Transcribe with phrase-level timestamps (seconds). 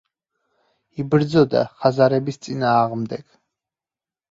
[1.03, 3.25] იბრძოდა ხაზარების წინააღმდეგ.